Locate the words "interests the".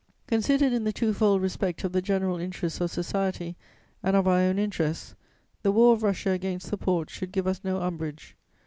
4.57-5.71